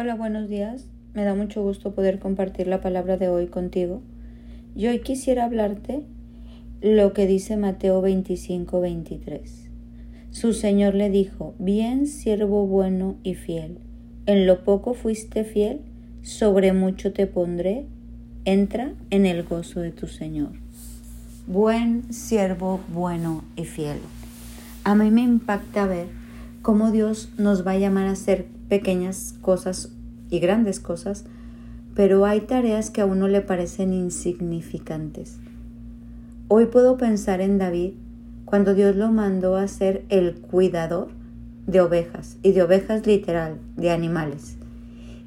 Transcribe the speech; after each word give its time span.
Hola, 0.00 0.14
buenos 0.14 0.48
días. 0.48 0.84
Me 1.12 1.24
da 1.24 1.34
mucho 1.34 1.60
gusto 1.60 1.92
poder 1.92 2.20
compartir 2.20 2.68
la 2.68 2.80
palabra 2.80 3.16
de 3.16 3.28
hoy 3.28 3.48
contigo. 3.48 4.00
Yo 4.76 4.90
hoy 4.90 5.00
quisiera 5.00 5.44
hablarte 5.44 6.04
lo 6.80 7.12
que 7.12 7.26
dice 7.26 7.56
Mateo 7.56 8.00
25, 8.00 8.80
23. 8.80 9.68
Su 10.30 10.52
Señor 10.52 10.94
le 10.94 11.10
dijo, 11.10 11.56
bien 11.58 12.06
siervo 12.06 12.64
bueno 12.64 13.16
y 13.24 13.34
fiel, 13.34 13.80
en 14.26 14.46
lo 14.46 14.62
poco 14.62 14.94
fuiste 14.94 15.42
fiel, 15.42 15.80
sobre 16.22 16.72
mucho 16.72 17.12
te 17.12 17.26
pondré, 17.26 17.84
entra 18.44 18.92
en 19.10 19.26
el 19.26 19.42
gozo 19.42 19.80
de 19.80 19.90
tu 19.90 20.06
Señor. 20.06 20.52
Buen 21.48 22.12
siervo 22.12 22.78
bueno 22.94 23.42
y 23.56 23.64
fiel. 23.64 23.98
A 24.84 24.94
mí 24.94 25.10
me 25.10 25.22
impacta 25.22 25.86
ver 25.86 26.06
cómo 26.62 26.92
Dios 26.92 27.30
nos 27.36 27.66
va 27.66 27.72
a 27.72 27.78
llamar 27.78 28.06
a 28.06 28.12
hacer 28.12 28.57
pequeñas 28.68 29.34
cosas 29.40 29.92
y 30.30 30.40
grandes 30.40 30.80
cosas, 30.80 31.24
pero 31.94 32.24
hay 32.26 32.42
tareas 32.42 32.90
que 32.90 33.00
a 33.00 33.06
uno 33.06 33.28
le 33.28 33.40
parecen 33.40 33.92
insignificantes. 33.92 35.38
Hoy 36.48 36.66
puedo 36.66 36.96
pensar 36.96 37.40
en 37.40 37.58
David 37.58 37.92
cuando 38.44 38.74
Dios 38.74 38.96
lo 38.96 39.10
mandó 39.10 39.56
a 39.56 39.68
ser 39.68 40.04
el 40.08 40.34
cuidador 40.34 41.08
de 41.66 41.82
ovejas, 41.82 42.38
y 42.42 42.52
de 42.52 42.62
ovejas 42.62 43.06
literal, 43.06 43.58
de 43.76 43.90
animales. 43.90 44.56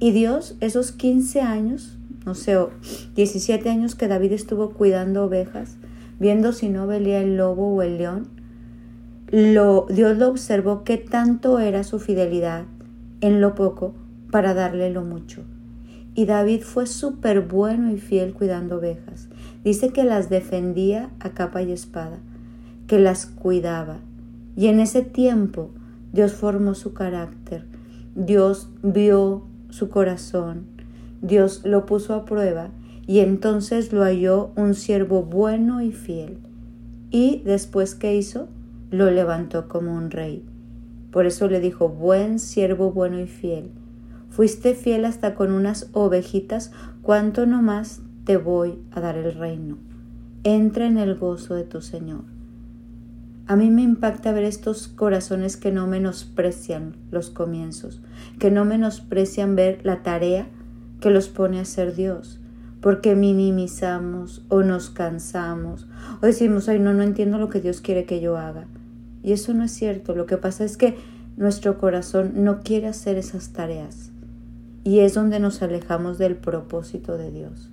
Y 0.00 0.10
Dios, 0.10 0.56
esos 0.60 0.90
15 0.90 1.40
años, 1.40 1.96
no 2.26 2.34
sé, 2.34 2.56
17 3.14 3.70
años 3.70 3.94
que 3.94 4.08
David 4.08 4.32
estuvo 4.32 4.70
cuidando 4.70 5.24
ovejas, 5.24 5.76
viendo 6.18 6.52
si 6.52 6.68
no 6.68 6.88
velía 6.88 7.20
el 7.20 7.36
lobo 7.36 7.74
o 7.74 7.82
el 7.82 7.98
león, 7.98 8.26
lo, 9.30 9.86
Dios 9.88 10.18
lo 10.18 10.28
observó 10.28 10.82
qué 10.82 10.96
tanto 10.96 11.60
era 11.60 11.84
su 11.84 12.00
fidelidad 12.00 12.64
en 13.24 13.40
lo 13.40 13.54
poco 13.54 13.94
para 14.30 14.52
darle 14.52 14.90
lo 14.90 15.02
mucho. 15.02 15.44
Y 16.14 16.26
David 16.26 16.60
fue 16.60 16.84
súper 16.84 17.40
bueno 17.40 17.90
y 17.90 17.96
fiel 17.96 18.34
cuidando 18.34 18.76
ovejas. 18.76 19.30
Dice 19.64 19.94
que 19.94 20.04
las 20.04 20.28
defendía 20.28 21.08
a 21.20 21.30
capa 21.30 21.62
y 21.62 21.72
espada, 21.72 22.18
que 22.86 22.98
las 22.98 23.24
cuidaba. 23.24 24.00
Y 24.56 24.66
en 24.66 24.78
ese 24.78 25.00
tiempo 25.00 25.70
Dios 26.12 26.34
formó 26.34 26.74
su 26.74 26.92
carácter, 26.92 27.64
Dios 28.14 28.68
vio 28.82 29.44
su 29.70 29.88
corazón, 29.88 30.66
Dios 31.22 31.62
lo 31.64 31.86
puso 31.86 32.12
a 32.12 32.26
prueba 32.26 32.68
y 33.06 33.20
entonces 33.20 33.90
lo 33.94 34.02
halló 34.02 34.50
un 34.54 34.74
siervo 34.74 35.22
bueno 35.22 35.80
y 35.80 35.92
fiel. 35.92 36.36
Y 37.10 37.40
después 37.46 37.94
que 37.94 38.14
hizo, 38.14 38.48
lo 38.90 39.10
levantó 39.10 39.66
como 39.66 39.94
un 39.94 40.10
rey. 40.10 40.44
Por 41.14 41.26
eso 41.26 41.46
le 41.46 41.60
dijo, 41.60 41.88
buen 41.88 42.40
siervo 42.40 42.90
bueno 42.90 43.20
y 43.20 43.28
fiel. 43.28 43.70
Fuiste 44.30 44.74
fiel 44.74 45.04
hasta 45.04 45.36
con 45.36 45.52
unas 45.52 45.88
ovejitas, 45.92 46.72
cuánto 47.02 47.46
no 47.46 47.62
más 47.62 48.02
te 48.24 48.36
voy 48.36 48.80
a 48.90 49.00
dar 49.00 49.16
el 49.16 49.32
reino. 49.32 49.78
Entra 50.42 50.86
en 50.86 50.98
el 50.98 51.14
gozo 51.14 51.54
de 51.54 51.62
tu 51.62 51.82
Señor. 51.82 52.24
A 53.46 53.54
mí 53.54 53.70
me 53.70 53.82
impacta 53.82 54.32
ver 54.32 54.42
estos 54.42 54.88
corazones 54.88 55.56
que 55.56 55.70
no 55.70 55.86
menosprecian 55.86 56.96
los 57.12 57.30
comienzos, 57.30 58.02
que 58.40 58.50
no 58.50 58.64
menosprecian 58.64 59.54
ver 59.54 59.78
la 59.84 60.02
tarea 60.02 60.48
que 61.00 61.10
los 61.10 61.28
pone 61.28 61.60
a 61.60 61.64
ser 61.64 61.94
Dios, 61.94 62.40
porque 62.80 63.14
minimizamos 63.14 64.44
o 64.48 64.64
nos 64.64 64.90
cansamos 64.90 65.86
o 66.20 66.26
decimos, 66.26 66.68
ay, 66.68 66.80
no, 66.80 66.92
no 66.92 67.04
entiendo 67.04 67.38
lo 67.38 67.50
que 67.50 67.60
Dios 67.60 67.80
quiere 67.80 68.04
que 68.04 68.20
yo 68.20 68.36
haga. 68.36 68.66
Y 69.24 69.32
eso 69.32 69.54
no 69.54 69.64
es 69.64 69.72
cierto, 69.72 70.14
lo 70.14 70.26
que 70.26 70.36
pasa 70.36 70.64
es 70.64 70.76
que 70.76 70.96
nuestro 71.36 71.78
corazón 71.78 72.44
no 72.44 72.60
quiere 72.60 72.86
hacer 72.86 73.16
esas 73.16 73.54
tareas 73.54 74.12
y 74.84 75.00
es 75.00 75.14
donde 75.14 75.40
nos 75.40 75.62
alejamos 75.62 76.18
del 76.18 76.36
propósito 76.36 77.16
de 77.16 77.30
Dios. 77.30 77.70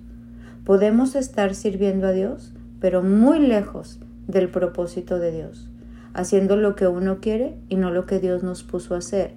Podemos 0.64 1.14
estar 1.14 1.54
sirviendo 1.54 2.06
a 2.06 2.12
Dios, 2.12 2.54
pero 2.80 3.02
muy 3.02 3.38
lejos 3.38 4.00
del 4.26 4.48
propósito 4.48 5.18
de 5.18 5.30
Dios, 5.30 5.68
haciendo 6.14 6.56
lo 6.56 6.74
que 6.74 6.86
uno 6.86 7.20
quiere 7.20 7.54
y 7.68 7.76
no 7.76 7.90
lo 7.90 8.06
que 8.06 8.18
Dios 8.18 8.42
nos 8.42 8.62
puso 8.62 8.94
a 8.94 8.98
hacer. 8.98 9.34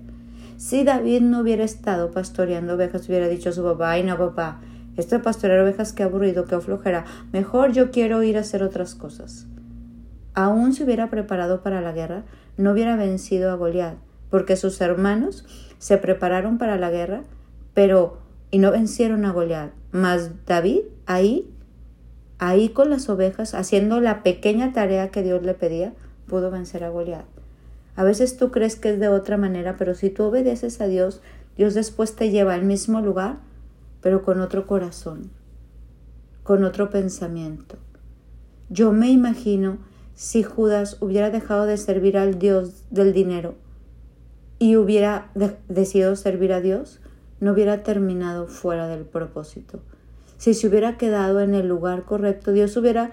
Si 0.56 0.86
David 0.86 1.22
no 1.22 1.42
hubiera 1.42 1.66
estado 1.66 2.12
pastoreando 2.12 2.76
ovejas, 2.76 3.10
hubiera 3.10 3.28
dicho 3.28 3.50
a 3.50 3.54
su 3.54 3.64
papá, 3.64 3.92
ay 3.92 4.04
no 4.04 4.18
papá, 4.18 4.62
esto 4.96 5.18
de 5.18 5.24
pastorear 5.24 5.60
ovejas 5.60 5.92
qué 5.92 6.04
aburrido, 6.04 6.46
qué 6.46 6.56
aflojera, 6.56 7.04
mejor 7.34 7.74
yo 7.74 7.92
quiero 7.92 8.24
ir 8.24 8.38
a 8.38 8.42
hacer 8.42 8.64
otras 8.64 8.96
cosas. 8.96 9.48
Aún 10.36 10.74
se 10.74 10.84
hubiera 10.84 11.10
preparado 11.10 11.64
para 11.64 11.82
la 11.82 11.94
guerra, 11.94 12.24
no 12.58 12.72
hubiera 12.72 12.96
vencido 12.96 13.52
a 13.52 13.56
Goliat, 13.56 13.96
porque 14.30 14.58
sus 14.58 14.80
hermanos 14.82 15.46
se 15.80 15.98
prepararon 15.98 16.58
para 16.58 16.78
la 16.78 16.92
guerra, 16.92 17.24
pero 17.74 18.20
y 18.52 18.60
no 18.60 18.72
vencieron 18.72 19.26
a 19.26 19.32
Goliat. 19.32 19.72
Mas 19.92 20.46
David 20.46 20.82
ahí, 21.06 21.50
ahí 22.38 22.70
con 22.70 22.90
las 22.90 23.10
ovejas, 23.10 23.54
haciendo 23.54 24.02
la 24.02 24.24
pequeña 24.24 24.74
tarea 24.74 25.10
que 25.10 25.24
Dios 25.24 25.44
le 25.44 25.54
pedía, 25.54 25.94
pudo 26.28 26.52
vencer 26.52 26.84
a 26.84 26.90
Goliat. 26.90 27.26
A 27.96 28.04
veces 28.04 28.36
tú 28.36 28.52
crees 28.52 28.76
que 28.76 28.90
es 28.90 29.00
de 29.00 29.08
otra 29.08 29.38
manera, 29.38 29.78
pero 29.78 29.96
si 29.96 30.10
tú 30.10 30.26
obedeces 30.26 30.82
a 30.82 30.88
Dios, 30.88 31.22
Dios 31.58 31.74
después 31.74 32.16
te 32.16 32.30
lleva 32.30 32.54
al 32.54 32.66
mismo 32.66 33.00
lugar, 33.00 33.38
pero 34.02 34.24
con 34.24 34.42
otro 34.42 34.68
corazón, 34.68 35.32
con 36.44 36.66
otro 36.66 36.90
pensamiento. 36.90 37.78
Yo 38.70 38.92
me 38.92 39.10
imagino 39.10 39.78
si 40.16 40.44
Judas 40.44 40.98
hubiera 41.02 41.30
dejado 41.30 41.66
de 41.66 41.78
servir 41.78 42.18
al 42.18 42.40
Dios 42.40 42.86
del 42.90 43.14
dinero 43.14 43.56
y 44.60 44.78
hubiera 44.78 45.30
decidido 45.68 46.16
servir 46.16 46.54
a 46.54 46.62
Dios, 46.62 47.02
no 47.40 47.52
hubiera 47.52 47.84
terminado 47.84 48.48
fuera 48.48 48.88
del 48.88 49.04
propósito. 49.04 49.82
Si 50.38 50.54
se 50.54 50.68
hubiera 50.68 50.98
quedado 50.98 51.42
en 51.42 51.54
el 51.54 51.68
lugar 51.68 52.04
correcto, 52.04 52.54
Dios 52.54 52.76
hubiera 52.78 53.12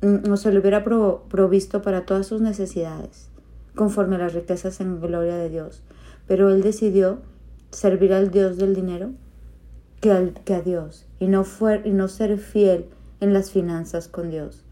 mm, 0.00 0.30
o 0.30 0.36
se 0.36 0.50
le 0.52 0.60
hubiera 0.60 0.82
provisto 0.82 1.82
para 1.82 2.06
todas 2.06 2.26
sus 2.26 2.40
necesidades, 2.40 3.28
conforme 3.74 4.16
a 4.16 4.20
las 4.20 4.34
riquezas 4.34 4.80
en 4.80 5.00
gloria 5.00 5.36
de 5.36 5.50
Dios. 5.50 5.82
Pero 6.26 6.50
él 6.50 6.62
decidió 6.62 7.18
servir 7.70 8.14
al 8.14 8.30
Dios 8.30 8.56
del 8.56 8.74
dinero 8.74 9.10
que, 10.00 10.10
a 10.10 10.60
Dios 10.62 11.06
y 11.18 11.26
no, 11.26 11.44
fue, 11.44 11.82
y 11.84 11.90
no 11.90 12.08
ser 12.08 12.38
fiel 12.38 12.86
en 13.20 13.32
las 13.32 13.50
finanzas 13.50 14.08
con 14.08 14.30
Dios. 14.30 14.64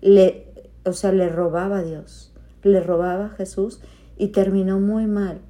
Le, 0.00 0.51
o 0.84 0.92
sea, 0.92 1.12
le 1.12 1.28
robaba 1.28 1.78
a 1.78 1.82
Dios, 1.82 2.32
le 2.62 2.80
robaba 2.80 3.26
a 3.26 3.30
Jesús 3.30 3.80
y 4.16 4.28
terminó 4.28 4.80
muy 4.80 5.06
mal 5.06 5.40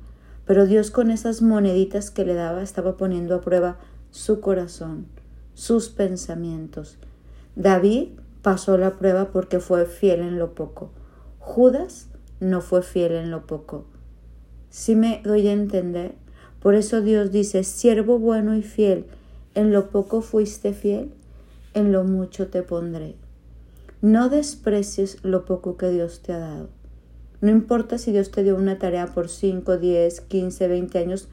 pero 0.47 0.67
Dios 0.67 0.91
con 0.91 1.11
esas 1.11 1.43
moneditas 1.43 2.11
que 2.11 2.25
le 2.25 2.35
daba 2.35 2.63
estaba 2.63 2.97
poniendo 2.97 3.37
a 3.37 3.41
prueba 3.41 3.79
su 4.11 4.41
corazón, 4.41 5.07
sus 5.55 5.89
pensamientos. 5.89 6.99
David 7.55 8.09
pasó 8.43 8.77
la 8.77 8.97
prueba 8.97 9.31
porque 9.31 9.61
fue 9.61 9.87
fiel 9.87 10.21
en 10.21 10.39
lo 10.39 10.55
poco. 10.55 10.91
Judas 11.39 12.09
no 12.41 12.61
fue 12.61 12.83
fiel 12.83 13.13
en 13.13 13.31
lo 13.31 13.47
poco. 13.47 13.85
Si 14.71 14.97
me 14.97 15.21
doy 15.25 15.47
a 15.49 15.53
entender, 15.53 16.15
por 16.61 16.75
eso 16.75 17.03
Dios 17.03 17.31
dice, 17.31 17.63
siervo 17.63 18.19
bueno 18.19 18.57
y 18.57 18.63
fiel, 18.63 19.07
en 19.55 19.73
lo 19.73 19.91
poco 19.91 20.23
fuiste 20.23 20.73
fiel, 20.73 21.13
en 21.75 21.93
lo 21.93 22.05
mucho 22.05 22.49
te 22.49 22.63
pondré. 22.63 23.15
No 24.03 24.29
desprecies 24.29 25.19
lo 25.23 25.45
poco 25.45 25.77
que 25.77 25.89
Dios 25.89 26.23
te 26.23 26.33
ha 26.33 26.39
dado. 26.39 26.69
No 27.41 27.51
importa 27.51 27.99
si 27.99 28.11
Dios 28.11 28.33
te 28.33 28.43
dio 28.43 28.57
una 28.57 28.77
tarea 28.77 29.07
por 29.07 29.29
5, 29.29 29.79
10, 29.79 30.21
15, 30.23 30.67
20 30.67 30.99
años, 30.99 31.29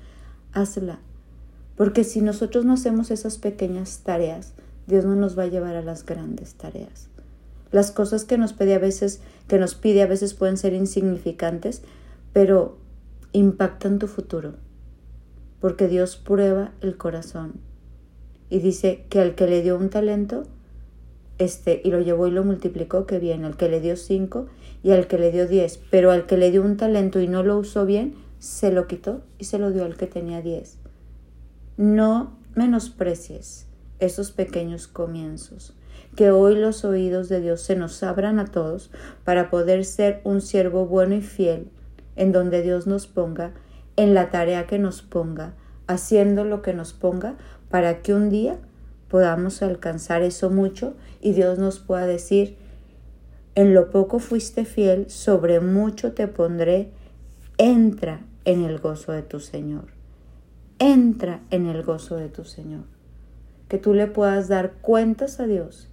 hazla. 0.53 0.99
Porque 1.75 2.03
si 2.03 2.21
nosotros 2.21 2.65
no 2.65 2.73
hacemos 2.73 3.09
esas 3.09 3.39
pequeñas 3.39 4.01
tareas, 4.03 4.53
Dios 4.85 5.03
no 5.03 5.15
nos 5.15 5.37
va 5.37 5.43
a 5.43 5.47
llevar 5.47 5.75
a 5.75 5.81
las 5.81 6.05
grandes 6.05 6.53
tareas. 6.53 7.09
Las 7.71 7.89
cosas 7.89 8.23
que 8.23 8.37
nos 8.37 8.53
pide 8.53 8.75
a 8.75 8.79
veces, 8.79 9.21
que 9.47 9.57
nos 9.57 9.73
pide 9.73 10.03
a 10.03 10.07
veces 10.07 10.35
pueden 10.35 10.57
ser 10.57 10.73
insignificantes, 10.73 11.81
pero 12.33 12.77
impactan 13.31 13.97
tu 13.97 14.05
futuro. 14.05 14.53
Porque 15.59 15.87
Dios 15.87 16.17
prueba 16.17 16.71
el 16.81 16.97
corazón. 16.97 17.53
Y 18.51 18.59
dice 18.59 19.05
que 19.09 19.21
al 19.21 19.33
que 19.33 19.47
le 19.47 19.63
dio 19.63 19.75
un 19.75 19.89
talento, 19.89 20.43
este, 21.39 21.81
y 21.83 21.89
lo 21.89 22.01
llevó 22.01 22.27
y 22.27 22.31
lo 22.31 22.43
multiplicó, 22.43 23.05
que 23.05 23.17
bien, 23.17 23.45
al 23.45 23.57
que 23.57 23.69
le 23.69 23.81
dio 23.81 23.97
cinco 23.97 24.47
y 24.83 24.91
al 24.91 25.07
que 25.07 25.17
le 25.17 25.31
dio 25.31 25.47
diez, 25.47 25.79
pero 25.89 26.11
al 26.11 26.25
que 26.25 26.37
le 26.37 26.51
dio 26.51 26.61
un 26.61 26.77
talento 26.77 27.19
y 27.19 27.27
no 27.27 27.41
lo 27.43 27.57
usó 27.57 27.85
bien, 27.85 28.13
se 28.37 28.71
lo 28.71 28.87
quitó 28.87 29.21
y 29.37 29.45
se 29.45 29.57
lo 29.57 29.71
dio 29.71 29.85
al 29.85 29.95
que 29.95 30.05
tenía 30.05 30.41
diez. 30.41 30.77
No 31.77 32.37
menosprecies 32.55 33.67
esos 33.99 34.31
pequeños 34.31 34.87
comienzos, 34.87 35.73
que 36.15 36.31
hoy 36.31 36.55
los 36.55 36.85
oídos 36.85 37.29
de 37.29 37.41
Dios 37.41 37.61
se 37.61 37.75
nos 37.75 38.03
abran 38.03 38.39
a 38.39 38.45
todos 38.45 38.91
para 39.23 39.49
poder 39.49 39.85
ser 39.85 40.21
un 40.23 40.41
siervo 40.41 40.85
bueno 40.85 41.15
y 41.15 41.21
fiel 41.21 41.69
en 42.15 42.33
donde 42.33 42.61
Dios 42.61 42.85
nos 42.85 43.07
ponga, 43.07 43.53
en 43.95 44.13
la 44.13 44.29
tarea 44.29 44.67
que 44.67 44.77
nos 44.77 45.01
ponga, 45.01 45.53
haciendo 45.87 46.43
lo 46.43 46.61
que 46.61 46.73
nos 46.73 46.91
ponga, 46.91 47.35
para 47.69 48.01
que 48.01 48.13
un 48.13 48.29
día 48.29 48.59
podamos 49.09 49.61
alcanzar 49.61 50.21
eso 50.21 50.49
mucho 50.49 50.93
y 51.21 51.33
Dios 51.33 51.59
nos 51.59 51.79
pueda 51.79 52.05
decir, 52.05 52.57
en 53.55 53.73
lo 53.73 53.89
poco 53.89 54.19
fuiste 54.19 54.63
fiel, 54.63 55.09
sobre 55.09 55.59
mucho 55.59 56.13
te 56.13 56.27
pondré, 56.27 56.91
entra 57.57 58.21
en 58.45 58.63
el 58.63 58.79
gozo 58.79 59.11
de 59.11 59.23
tu 59.23 59.39
Señor. 59.39 59.85
entra 60.81 61.41
en 61.51 61.65
el 61.65 61.83
gozo 61.83 62.15
de 62.15 62.29
tu 62.29 62.45
Señor. 62.45 62.83
Que 63.67 63.77
tú 63.77 63.93
le 63.93 64.07
puedas 64.07 64.47
dar 64.47 64.71
cuentas 64.81 65.41
a 65.41 65.45
Dios 65.45 65.89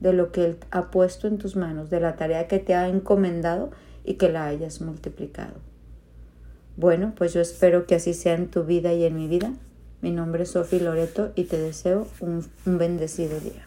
de 0.00 0.14
lo 0.14 0.32
que 0.32 0.46
Él 0.46 0.56
ha 0.70 0.90
puesto 0.90 1.28
en 1.28 1.36
tus 1.36 1.56
manos, 1.56 1.90
de 1.90 2.00
la 2.00 2.16
tarea 2.16 2.48
que 2.48 2.58
te 2.58 2.74
ha 2.74 2.88
encomendado 2.88 3.70
y 4.02 4.14
que 4.14 4.30
la 4.30 4.46
hayas 4.46 4.80
multiplicado. 4.80 5.52
Bueno, 6.76 7.12
pues 7.16 7.34
yo 7.34 7.42
espero 7.42 7.86
que 7.86 7.96
así 7.96 8.14
sea 8.14 8.34
en 8.34 8.48
tu 8.48 8.64
vida 8.64 8.94
y 8.94 9.04
en 9.04 9.14
mi 9.14 9.28
vida. 9.28 9.52
Mi 10.02 10.10
nombre 10.10 10.44
es 10.44 10.50
Sofi 10.52 10.80
Loreto 10.80 11.32
y 11.34 11.44
te 11.44 11.58
deseo 11.58 12.06
un, 12.20 12.46
un 12.64 12.78
bendecido 12.78 13.38
día. 13.40 13.64